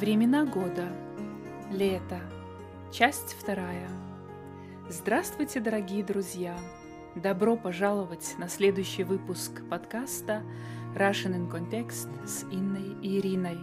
Времена 0.00 0.46
года. 0.46 0.88
Лето. 1.70 2.18
Часть 2.90 3.36
вторая. 3.38 3.86
Здравствуйте, 4.88 5.60
дорогие 5.60 6.02
друзья! 6.02 6.58
Добро 7.14 7.54
пожаловать 7.54 8.34
на 8.38 8.48
следующий 8.48 9.04
выпуск 9.04 9.60
подкаста 9.68 10.42
Russian 10.96 11.34
in 11.34 11.50
Context 11.50 12.08
с 12.26 12.44
Инной 12.44 12.96
и 13.02 13.18
Ириной. 13.18 13.58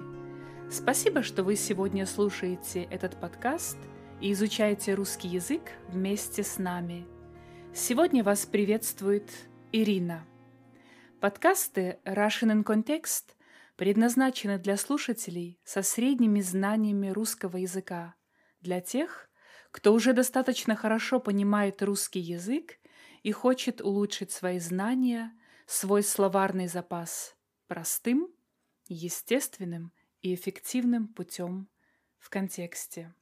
Спасибо, 0.70 1.24
что 1.24 1.42
вы 1.42 1.56
сегодня 1.56 2.06
слушаете 2.06 2.84
этот 2.84 3.20
подкаст 3.20 3.80
и 4.22 4.32
изучаете 4.32 4.94
русский 4.94 5.30
язык 5.30 5.64
вместе 5.88 6.44
с 6.44 6.60
нами. 6.60 7.08
Сегодня 7.74 8.24
вас 8.24 8.46
приветствует 8.46 9.32
Ирина. 9.72 10.24
Подкасты 11.20 11.98
Russian 12.06 12.52
in 12.52 12.64
Context 12.64 13.34
предназначены 13.78 14.58
для 14.58 14.76
слушателей 14.76 15.62
со 15.64 15.82
средними 15.84 16.42
знаниями 16.42 17.10
русского 17.10 17.58
языка, 17.58 18.16
для 18.60 18.82
тех, 18.82 19.30
кто 19.72 19.94
уже 19.94 20.14
достаточно 20.14 20.76
хорошо 20.76 21.20
понимает 21.20 21.82
русский 21.84 22.20
язык 22.20 22.80
и 23.24 23.32
хочет 23.32 23.80
улучшить 23.82 24.32
свои 24.32 24.60
знания, 24.60 25.32
свой 25.68 26.04
словарный 26.04 26.68
запас 26.68 27.36
простым, 27.68 28.30
естественным 28.88 29.94
и 30.22 30.34
эффективным 30.34 31.08
путем 31.08 31.70
в 32.18 32.30
контексте. 32.30 33.14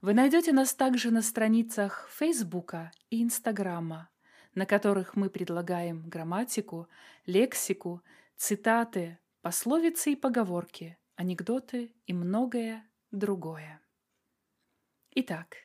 Вы 0.00 0.14
найдете 0.14 0.52
нас 0.52 0.74
также 0.74 1.10
на 1.10 1.22
страницах 1.22 2.08
Фейсбука 2.18 2.90
и 3.10 3.22
Инстаграма, 3.22 4.10
на 4.54 4.66
которых 4.66 5.14
мы 5.14 5.30
предлагаем 5.30 6.08
грамматику, 6.08 6.88
лексику, 7.26 8.02
цитаты, 8.36 9.18
пословицы 9.42 10.12
и 10.12 10.16
поговорки, 10.16 10.98
анекдоты 11.16 11.94
и 12.06 12.12
многое 12.12 12.88
другое. 13.10 13.80
Итак, 15.12 15.56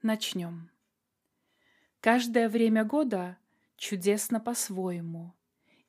начнем. 0.00 0.70
Каждое 2.00 2.48
время 2.48 2.84
года 2.84 3.38
чудесно 3.76 4.40
по-своему, 4.40 5.34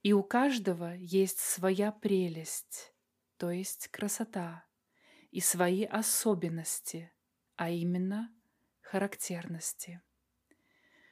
и 0.03 0.13
у 0.13 0.23
каждого 0.23 0.95
есть 0.95 1.39
своя 1.39 1.91
прелесть, 1.91 2.93
то 3.37 3.51
есть 3.51 3.87
красота, 3.89 4.65
и 5.29 5.39
свои 5.39 5.85
особенности, 5.85 7.11
а 7.55 7.69
именно 7.69 8.33
характерности. 8.81 10.01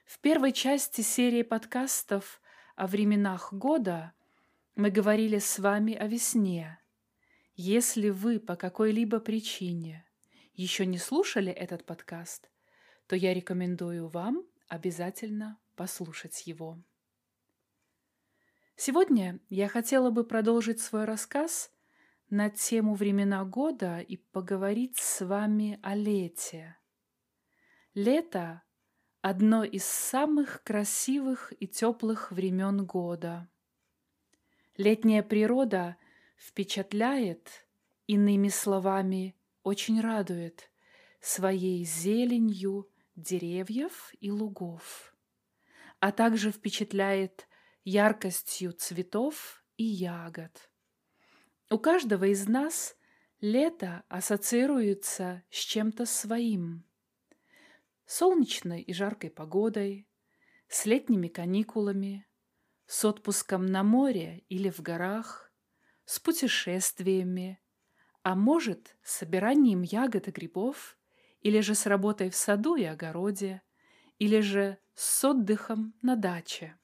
В 0.05 0.20
первой 0.20 0.53
части 0.53 1.02
серии 1.02 1.44
подкастов 1.44 2.42
о 2.76 2.88
временах 2.88 3.53
года 3.53 4.14
мы 4.80 4.91
говорили 4.91 5.39
с 5.39 5.59
вами 5.59 5.94
о 5.94 6.08
весне. 6.08 6.80
Если 7.55 8.09
вы 8.09 8.39
по 8.39 8.55
какой-либо 8.55 9.19
причине 9.19 10.05
еще 10.53 10.86
не 10.86 10.97
слушали 10.97 11.52
этот 11.52 11.86
подкаст, 11.86 12.49
то 13.05 13.17
я 13.17 13.33
рекомендую 13.33 14.08
вам 14.08 14.45
обязательно 14.69 15.59
послушать 15.75 16.47
его. 16.47 16.81
Сегодня 18.77 19.41
я 19.49 19.67
хотела 19.67 20.11
бы 20.11 20.23
продолжить 20.23 20.80
свой 20.80 21.03
рассказ 21.03 21.73
на 22.30 22.49
тему 22.49 22.95
времена 22.95 23.43
года 23.43 23.99
и 23.99 24.16
поговорить 24.16 24.97
с 24.97 25.25
вами 25.25 25.77
о 25.83 25.93
лете. 25.93 26.77
Лето– 27.93 28.64
одно 29.21 29.66
из 29.66 29.83
самых 29.83 30.64
красивых 30.64 31.52
и 31.59 31.67
теплых 31.67 32.31
времен 32.31 32.86
года– 32.86 33.49
Летняя 34.80 35.23
природа 35.23 35.97
впечатляет, 36.38 37.67
иными 38.08 38.47
словами, 38.47 39.36
очень 39.61 39.99
радует 39.99 40.71
своей 41.19 41.83
зеленью 41.83 42.89
деревьев 43.17 44.14
и 44.21 44.31
лугов, 44.31 45.14
а 45.99 46.14
также 46.14 46.54
впечатляет 46.54 47.49
яркостью 47.83 48.71
цветов 48.71 49.65
и 49.76 49.83
ягод. 49.83 50.71
У 51.70 51.77
каждого 51.77 52.31
из 52.31 52.48
нас 52.48 52.95
лето 53.42 54.05
ассоциируется 54.08 55.43
с 55.49 55.58
чем-то 55.58 56.05
своим. 56.05 56.86
Солнечной 58.05 58.81
и 58.81 58.93
жаркой 58.93 59.30
погодой, 59.30 60.08
с 60.70 60.86
летними 60.86 61.27
каникулами, 61.27 62.29
с 62.89 63.05
отпуском 63.05 63.67
на 63.67 63.83
море 63.83 64.44
или 64.50 64.72
в 64.72 64.82
горах, 64.82 65.54
с 66.05 66.20
путешествиями, 66.20 67.61
а 68.23 68.33
может, 68.33 68.98
с 69.04 69.17
собиранием 69.17 69.83
ягод 69.83 70.27
и 70.27 70.32
грибов, 70.32 70.98
или 71.42 71.60
же 71.60 71.76
с 71.76 71.86
работой 71.86 72.32
в 72.32 72.36
саду 72.36 72.76
и 72.76 72.83
огороде, 72.83 73.61
или 74.17 74.39
же 74.39 74.80
с 74.95 75.23
отдыхом 75.23 75.94
на 76.02 76.16
даче. 76.16 76.80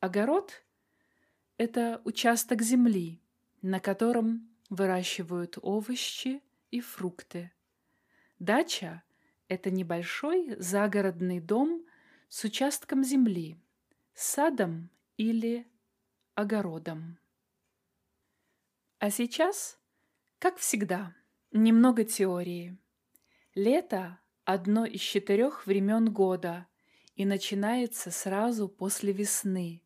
Огород– 0.00 0.64
это 1.58 2.00
участок 2.04 2.62
земли, 2.62 3.20
на 3.60 3.78
котором 3.78 4.48
выращивают 4.70 5.58
овощи 5.60 6.40
и 6.70 6.80
фрукты. 6.80 7.52
Дача– 8.38 9.02
это 9.48 9.70
небольшой 9.70 10.56
загородный 10.58 11.40
дом 11.40 11.84
с 12.30 12.42
участком 12.44 13.04
земли– 13.04 13.58
садом 14.14 14.90
или 15.16 15.66
огородом. 16.34 17.18
А 18.98 19.10
сейчас, 19.10 19.78
как 20.38 20.58
всегда, 20.58 21.14
немного 21.50 22.04
теории. 22.04 22.78
Лето– 23.54 24.18
одно 24.44 24.86
из 24.86 25.00
четырех 25.00 25.66
времен 25.66 26.12
года 26.12 26.66
и 27.16 27.24
начинается 27.24 28.10
сразу 28.10 28.68
после 28.68 29.12
весны. 29.12 29.82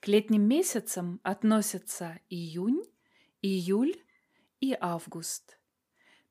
К 0.00 0.08
летним 0.08 0.42
месяцам 0.42 1.20
относятся 1.22 2.20
июнь, 2.28 2.84
июль 3.40 4.02
и 4.60 4.76
август. 4.80 5.58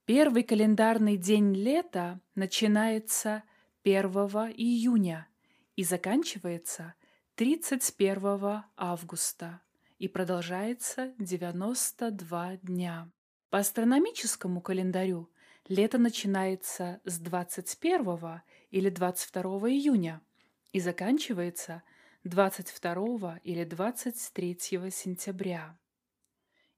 Первый 0.06 0.44
календарный 0.44 1.18
день 1.18 1.54
лета 1.54 2.20
начинается 2.36 3.44
1 3.84 4.04
июня 4.58 5.28
и 5.76 5.84
заканчивается 5.84 6.96
31 7.42 8.66
августа 8.78 9.62
и 9.98 10.08
продолжается 10.08 11.12
92 11.18 12.58
дня. 12.58 13.10
По 13.50 13.58
астрономическому 13.58 14.62
календарю 14.62 15.28
лето 15.68 15.98
начинается 15.98 17.02
с 17.04 17.18
21 17.18 18.42
или 18.70 18.90
22 18.92 19.44
июня 19.72 20.22
и 20.72 20.80
заканчивается 20.80 21.82
22 22.26 23.40
или 23.44 23.64
23 23.64 24.58
сентября. 24.92 25.76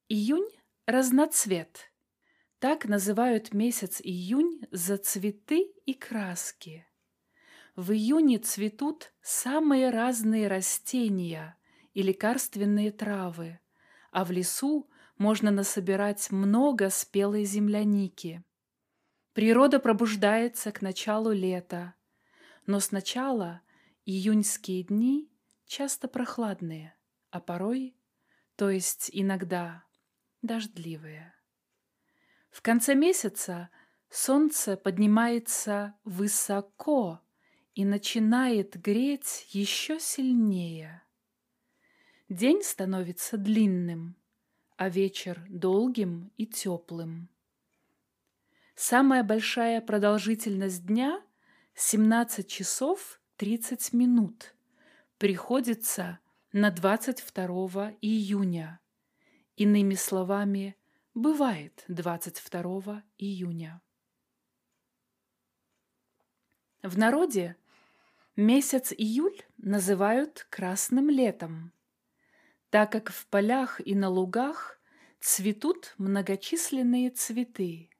Июнь– 0.07 0.47
разноцвет. 0.85 1.91
Так 2.59 2.85
называют 2.85 3.53
месяц 3.53 4.00
июнь 4.02 4.62
за 4.72 4.96
цветы 4.96 5.73
и 5.85 5.94
краски– 5.94 6.88
в 7.75 7.91
июне 7.91 8.38
цветут 8.38 9.13
самые 9.22 9.89
разные 9.89 10.47
растения 10.47 11.57
и 11.94 12.01
лекарственные 12.01 12.91
травы, 12.91 13.59
а 14.11 14.25
в 14.25 14.31
лесу 14.31 14.89
можно 15.17 15.51
насобирать 15.51 16.31
много 16.31 16.89
спелой 16.89 17.45
земляники. 17.45 18.44
Природа 19.34 19.79
пробуждается 19.79 20.72
к 20.72 20.81
началу 20.81 21.31
лета, 21.31 21.95
но 22.67 22.79
сначала 22.79 23.61
июньские 24.05 24.84
дни 24.84 25.31
часто 25.66 26.07
прохладные, 26.07 26.95
а 27.31 27.40
порой, 27.40 27.97
то 28.55 28.70
есть 28.70 29.09
иногда, 29.11 29.84
дождливые. 30.43 31.34
В 32.52 32.61
конце 32.61 32.93
месяца 32.93 33.70
солнце 34.09 34.78
поднимается 34.78 35.96
высоко 36.03 37.23
и 37.75 37.85
начинает 37.85 38.79
греть 38.81 39.47
еще 39.49 39.99
сильнее. 39.99 41.03
День 42.29 42.61
становится 42.64 43.37
длинным, 43.37 44.16
а 44.78 44.90
вечер 44.90 45.46
долгим 45.49 46.31
и 46.37 46.46
теплым. 46.46 47.29
Самая 48.75 49.23
большая 49.23 49.81
продолжительность 49.81 50.85
дня— 50.85 51.22
17 51.75 52.47
часов 52.47 53.20
30 53.37 53.93
минут— 53.93 54.55
приходится 55.17 56.20
на 56.52 56.70
22 56.70 57.96
июня. 58.02 58.79
Иными 59.55 59.96
словами, 59.96 60.75
бывает 61.14 61.84
22 61.87 63.03
июня. 63.17 63.81
В 66.81 66.97
народе 66.97 67.55
Месяц 68.35 68.91
июль 68.91 69.44
называют 69.58 70.47
красным 70.50 71.08
летом, 71.08 71.72
так 72.72 72.91
как 72.91 73.12
в 73.12 73.28
полях 73.28 73.80
и 73.85 73.94
на 73.94 74.09
лугах 74.09 74.80
цветут 75.20 75.94
многочисленные 76.00 77.12
цветы. 77.12 77.91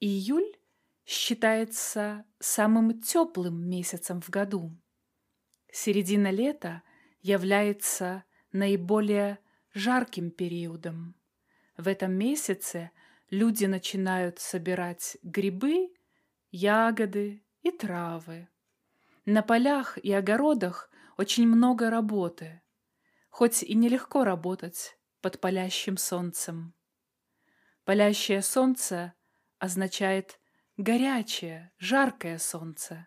Июль 0.00 0.56
считается 1.04 2.24
самым 2.38 3.02
теплым 3.02 3.68
месяцем 3.68 4.22
в 4.22 4.30
году. 4.30 4.74
Середина 5.70 6.30
лета 6.30 6.82
является 7.20 8.24
наиболее 8.52 9.40
жарким 9.74 10.30
периодом. 10.30 11.14
В 11.76 11.86
этом 11.86 12.12
месяце 12.12 12.92
люди 13.28 13.66
начинают 13.66 14.38
собирать 14.38 15.18
грибы, 15.22 15.92
ягоды 16.50 17.42
и 17.60 17.70
травы. 17.70 18.48
На 19.30 19.42
полях 19.42 19.98
и 19.98 20.10
огородах 20.10 20.90
очень 21.18 21.46
много 21.46 21.90
работы, 21.90 22.62
хоть 23.28 23.62
и 23.62 23.74
нелегко 23.74 24.24
работать 24.24 24.98
под 25.20 25.38
палящим 25.38 25.98
солнцем. 25.98 26.72
Палящее 27.84 28.40
солнце 28.40 29.12
означает 29.58 30.40
горячее, 30.78 31.74
жаркое 31.76 32.38
солнце. 32.38 33.06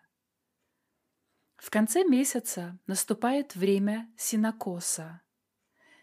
В 1.56 1.70
конце 1.70 2.04
месяца 2.04 2.78
наступает 2.86 3.56
время 3.56 4.08
синокоса. 4.16 5.22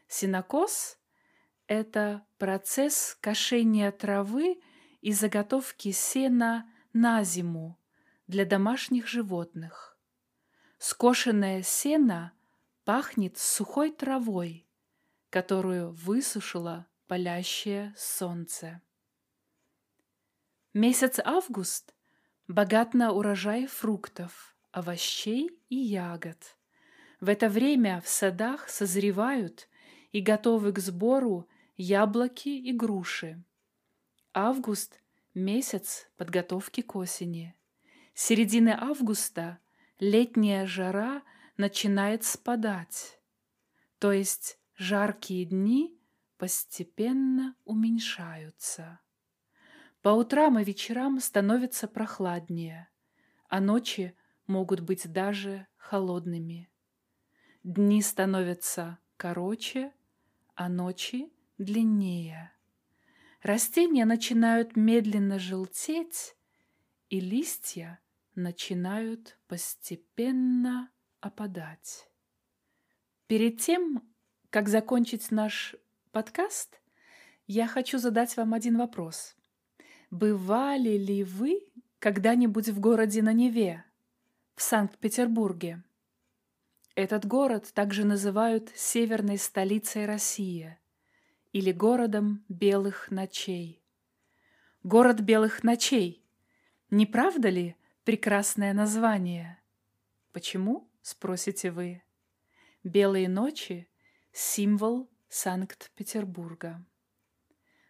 Синокос– 0.10 1.00
это 1.68 2.27
процесс 2.38 3.18
кошения 3.21 3.89
травы 3.94 4.62
и 5.00 5.13
заготовки 5.13 5.92
сена 5.92 6.69
на 6.92 7.24
зиму 7.24 7.80
для 8.27 8.44
домашних 8.44 9.07
животных. 9.07 9.88
Скошенное 10.79 11.61
сено 11.61 12.31
пахнет 12.85 13.37
сухой 13.37 13.91
травой, 13.91 14.65
которую 15.29 15.91
высушило 15.91 16.87
палящее 17.07 17.93
солнце. 17.97 18.81
Месяц 20.73 21.19
август 21.19 21.93
богат 22.47 22.93
на 22.93 23.11
урожай 23.11 23.67
фруктов, 23.67 24.55
овощей 24.71 25.51
и 25.67 25.75
ягод. 25.75 26.55
В 27.19 27.27
это 27.27 27.49
время 27.49 27.99
в 27.99 28.07
садах 28.07 28.69
созревают 28.69 29.67
и 30.13 30.21
готовы 30.21 30.71
к 30.71 30.79
сбору 30.79 31.49
яблоки 31.75 32.47
и 32.47 32.71
груши. 32.71 33.43
Август– 34.33 35.01
месяц 35.33 36.09
подготовки 36.15 36.81
к 36.81 36.95
осени. 36.95 37.53
С 38.13 38.23
середины 38.23 38.77
августа 38.79 39.59
летняя 39.99 40.65
жара 40.65 41.23
начинает 41.57 42.23
спадать, 42.23 43.19
то 43.99 44.11
есть 44.11 44.57
жаркие 44.75 45.45
дни 45.45 45.99
постепенно 46.37 47.55
уменьшаются. 47.65 48.99
По 50.01 50.09
утрам 50.09 50.57
и 50.57 50.63
вечерам 50.63 51.19
становится 51.19 51.87
прохладнее, 51.87 52.87
а 53.49 53.59
ночи 53.59 54.15
могут 54.47 54.79
быть 54.79 55.11
даже 55.11 55.67
холодными. 55.75 56.71
Дни 57.63 58.01
становятся 58.01 58.99
короче, 59.17 59.91
а 60.55 60.69
ночи 60.69 61.29
длиннее. 61.57 62.53
Растения 63.41 64.05
начинают 64.05 64.77
медленно 64.77 65.39
желтеть, 65.39 66.35
и 67.09 67.19
листья 67.19 67.99
начинают 68.41 69.38
постепенно 69.47 70.89
опадать. 71.21 72.09
Перед 73.27 73.59
тем, 73.62 74.03
как 74.50 74.69
закончить 74.69 75.31
наш 75.31 75.75
подкаст, 76.12 76.81
я 77.47 77.68
хочу 77.68 77.97
задать 77.97 78.36
вам 78.38 78.53
один 78.53 78.77
вопрос– 78.77 79.36
Бывали 80.12 80.97
ли 80.97 81.24
вы 81.24 81.62
когда-нибудь 82.00 82.69
в 82.69 82.80
городе 82.80 83.21
на 83.21 83.31
Неве, 83.31 83.86
в 84.56 84.63
Санкт-Петербурге? 84.63 85.83
Этот 86.95 87.27
город 87.27 87.69
также 87.75 88.06
называют 88.06 88.71
северной 88.74 89.38
столицей 89.38 90.07
России 90.07 90.80
или 91.53 91.71
городом 91.71 92.44
белых 92.50 93.12
ночей. 93.12 93.83
Город 94.81 95.19
белых 95.19 95.63
ночей. 95.63 96.25
Не 96.89 97.06
правда 97.06 97.50
ли 97.50 97.75
прекрасное 98.09 98.73
название? 98.73 99.61
Почему, 100.31 100.89
спросите 101.03 101.69
вы? 101.69 102.01
Белые 102.83 103.29
ночи– 103.29 103.88
символ 104.31 105.11
Санкт-Петербурга. 105.27 106.83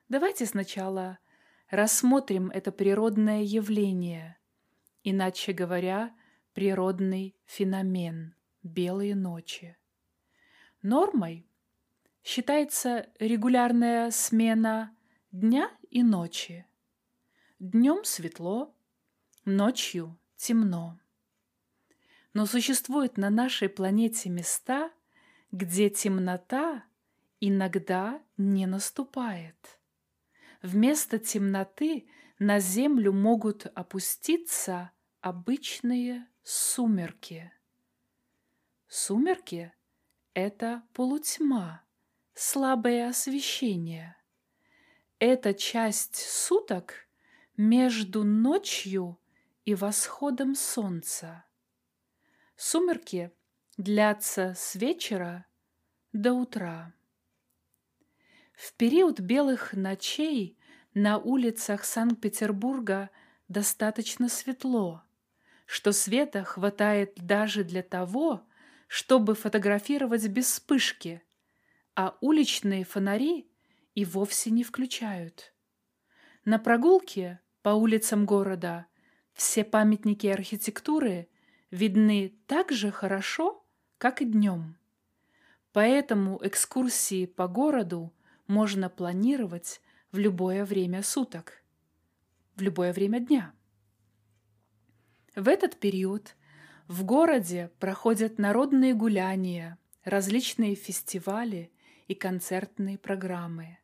Давайте 0.10 0.46
сначала 0.46 1.20
рассмотрим 1.70 2.50
это 2.50 2.74
природное 2.74 3.44
явление, 3.44 4.38
иначе 5.06 5.54
говоря, 5.54 6.14
природный 6.52 7.38
феномен 7.46 8.36
белые 8.62 9.16
ночи. 9.16 9.78
Нормой 10.82 11.48
считается 12.26 13.08
регулярная 13.20 14.12
смена 14.12 14.94
дня 15.32 15.72
и 15.90 16.04
ночи. 16.04 16.66
Днем 17.60 18.04
светло, 18.04 18.76
ночью 19.46 20.20
темно. 20.36 21.00
Но 22.34 22.46
существуют 22.46 23.18
на 23.18 23.30
нашей 23.30 23.70
планете 23.70 24.30
места, 24.30 24.92
где 25.52 25.90
темнота 25.90 26.84
иногда 27.40 28.22
не 28.38 28.66
наступает. 28.66 29.80
Вместо 30.62 31.20
темноты 31.20 32.08
на 32.38 32.60
землю 32.60 33.14
могут 33.14 33.66
опуститься 33.76 34.92
обычные 35.22 36.28
сумерки. 36.44 37.52
Сумерки— 38.88 39.74
это 40.34 40.84
полутьма, 40.94 41.84
слабое 42.34 43.10
освещение. 43.10 44.16
Это 45.20 45.54
часть 45.54 46.16
суток 46.16 47.08
между 47.58 48.24
ночью 48.24 49.20
и 49.70 49.76
восходом 49.76 50.56
солнца. 50.56 51.46
Сумерки 52.56 53.32
длятся 53.78 54.56
с 54.58 54.74
вечера 54.74 55.46
до 56.12 56.34
утра. 56.34 56.92
В 58.54 58.74
период 58.74 59.20
белых 59.20 59.74
ночей 59.74 60.58
на 60.96 61.20
улицах 61.20 61.86
Санкт-Петербурга 61.86 63.12
достаточно 63.48 64.28
светло, 64.28 65.04
что 65.68 65.92
света 65.92 66.44
хватает 66.44 67.14
даже 67.18 67.64
для 67.64 67.84
того, 67.84 68.42
чтобы 68.88 69.36
фотографировать 69.36 70.28
без 70.30 70.48
вспышки, 70.48 71.22
а 71.94 72.18
уличные 72.22 72.86
фонари 72.86 73.48
и 73.94 74.04
вовсе 74.04 74.50
не 74.50 74.64
включают. 74.64 75.54
На 76.44 76.58
прогулке 76.58 77.40
по 77.62 77.70
улицам 77.70 78.26
города 78.26 78.89
все 79.40 79.64
памятники 79.64 80.28
архитектуры 80.28 81.30
видны 81.72 82.34
так 82.46 82.74
же 82.74 82.92
хорошо, 82.92 83.64
как 83.98 84.22
и 84.22 84.26
днем. 84.26 84.76
Поэтому 85.72 86.42
экскурсии 86.44 87.26
по 87.26 87.48
городу 87.48 88.14
можно 88.48 88.90
планировать 88.90 89.82
в 90.12 90.18
любое 90.18 90.66
время 90.66 91.04
суток, 91.04 91.64
в 92.58 92.62
любое 92.62 92.92
время 92.92 93.22
дня. 93.22 93.54
В 95.38 95.48
этот 95.48 95.78
период 95.78 96.36
в 96.90 97.06
городе 97.06 97.72
проходят 97.80 98.40
народные 98.40 98.94
гуляния, 98.94 99.78
различные 100.04 100.76
фестивали 100.76 101.72
и 102.10 102.14
концертные 102.14 102.98
программы. 102.98 103.78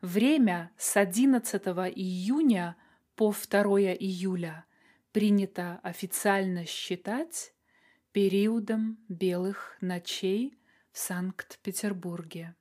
Время 0.00 0.70
с 0.78 0.96
11 0.96 1.62
июня 1.94 2.76
по 3.14 3.30
2 3.30 3.62
июля 3.92 4.64
принято 5.12 5.80
официально 5.82 6.66
считать 6.66 7.54
периодом 8.12 8.98
белых 9.08 9.76
ночей 9.80 10.58
в 10.92 10.98
Санкт-Петербурге. 10.98 12.54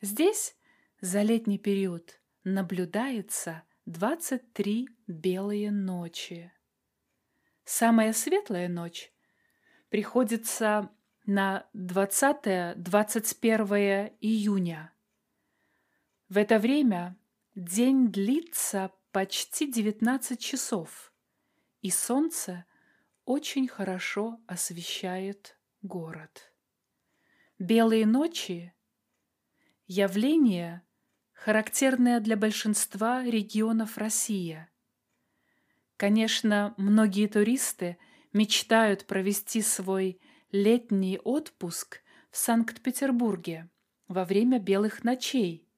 Здесь 0.00 0.56
за 1.00 1.22
летний 1.22 1.58
период 1.58 2.20
наблюдается 2.44 3.64
23 3.86 4.88
белые 5.06 5.70
ночи. 5.70 6.52
Самая 7.64 8.12
светлая 8.12 8.68
ночь 8.68 9.10
приходится 9.88 10.90
на 11.26 11.66
20-21 11.74 14.12
июня. 14.20 14.92
В 16.28 16.36
это 16.38 16.58
время 16.58 17.16
день 17.54 18.10
длится 18.12 18.90
почти 19.12 19.70
19 19.70 20.40
часов, 20.40 21.12
и 21.86 21.90
солнце 21.90 22.64
очень 23.26 23.68
хорошо 23.68 24.40
освещает 24.48 25.56
город. 25.82 26.52
Белые 27.60 28.06
ночи 28.06 28.74
явление, 29.86 30.82
характерная 31.32 32.18
для 32.18 32.36
большинства 32.36 33.22
регионов 33.22 33.98
России. 33.98 34.66
Конечно, 35.96 36.74
многие 36.76 37.28
туристы 37.28 37.98
мечтают 38.32 39.06
провести 39.06 39.62
свой 39.62 40.20
летний 40.50 41.20
отпуск 41.22 42.02
в 42.32 42.36
Санкт-Петербурге 42.36 43.70
во 44.08 44.24
время 44.24 44.58
белых 44.58 45.04
ночей. 45.04 45.68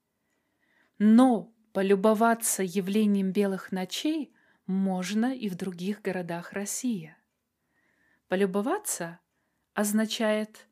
Но 0.98 1.52
полюбоваться 1.74 2.62
явлением 2.62 3.30
белых 3.30 3.72
ночей 3.72 4.32
можно 4.68 5.34
и 5.34 5.48
в 5.48 5.56
других 5.56 6.02
городах 6.02 6.52
России. 6.52 7.16
Полюбоваться 8.28 9.18
означает 9.72 10.68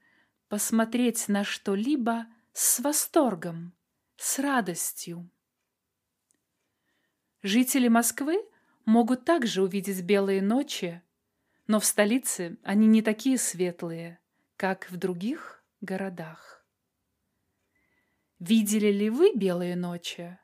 посмотреть 0.48 1.28
на 1.28 1.42
что-либо 1.42 2.26
с 2.52 2.78
восторгом, 2.80 3.74
с 4.16 4.38
радостью. 4.38 5.28
Жители 7.42 7.88
Москвы 7.88 8.38
могут 8.84 9.24
также 9.24 9.62
увидеть 9.62 10.02
белые 10.02 10.42
ночи, 10.42 11.02
но 11.66 11.80
в 11.80 11.86
столице 11.86 12.58
они 12.62 12.86
не 12.86 13.00
такие 13.00 13.38
светлые, 13.38 14.20
как 14.56 14.90
в 14.90 14.96
других 14.98 15.64
городах. 15.80 16.66
Видели 18.38 18.92
ли 18.92 19.08
вы 19.08 19.32
белые 19.34 19.74
ночи? 19.74 20.38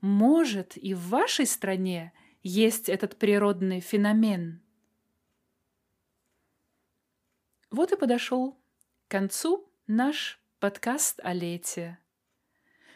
Может, 0.00 0.78
и 0.78 0.94
в 0.94 1.08
вашей 1.08 1.46
стране 1.46 2.14
есть 2.44 2.90
этот 2.90 3.16
природный 3.16 3.80
феномен? 3.80 4.60
Вот 7.70 7.90
и 7.90 7.96
подошел 7.96 8.52
к 9.08 9.10
концу 9.10 9.66
наш 9.86 10.38
подкаст 10.60 11.20
о 11.22 11.32
лете. 11.32 11.98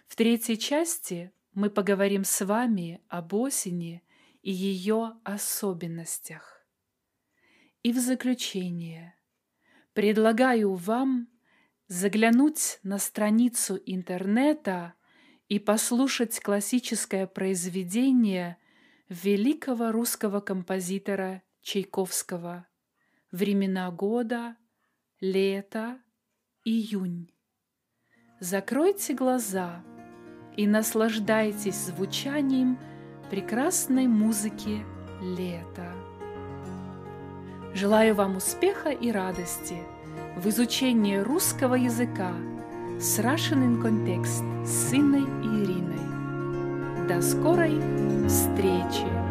В 0.06 0.16
третьей 0.16 0.58
части 0.58 1.32
мы 1.54 1.70
поговорим 1.70 2.24
с 2.24 2.44
вами 2.44 3.00
об 3.08 3.32
осени 3.32 4.04
и 4.42 4.52
ее 4.52 5.14
особенностях. 5.24 6.62
И 7.82 7.92
в 7.92 7.98
заключение 7.98 9.16
предлагаю 9.94 10.74
вам 10.74 11.26
заглянуть 11.86 12.80
на 12.82 12.98
страницу 12.98 13.80
интернета 13.86 14.92
и 15.48 15.58
послушать 15.58 16.38
классическое 16.40 17.26
произведение 17.26 18.58
великого 19.08 19.90
русского 19.90 20.40
композитора 20.40 21.42
Чайковского 21.62 22.66
«Времена 23.32 23.90
года», 23.90 24.56
«Лето», 25.20 25.98
«Июнь». 26.64 27.32
Закройте 28.40 29.14
глаза 29.14 29.82
и 30.56 30.66
наслаждайтесь 30.66 31.86
звучанием 31.86 32.78
прекрасной 33.30 34.06
музыки 34.06 34.84
лета. 35.22 35.92
Желаю 37.74 38.14
вам 38.14 38.36
успеха 38.36 38.90
и 38.90 39.10
радости 39.10 39.82
в 40.36 40.46
изучении 40.48 41.16
русского 41.16 41.74
языка 41.74 42.34
с 43.00 43.18
Russian 43.18 43.64
in 43.64 43.82
Context 43.82 44.66
с 44.66 44.92
Инной 44.92 45.22
Ириной. 45.22 46.07
До 47.08 47.22
скорой 47.22 47.80
встречи! 48.28 49.27